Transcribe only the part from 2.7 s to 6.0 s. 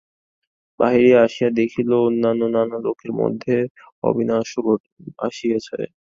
লোকের মধ্যে অবিনাশও আসিয়াছে।